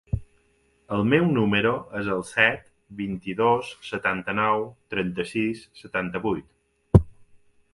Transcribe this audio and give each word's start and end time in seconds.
El 0.95 1.03
meu 1.09 1.25
número 1.33 1.73
es 1.99 2.09
el 2.15 2.23
set, 2.29 2.63
vint-i-dos, 3.01 3.69
setanta-nou, 3.91 4.65
trenta-sis, 4.95 5.63
setanta-vuit. 5.83 7.07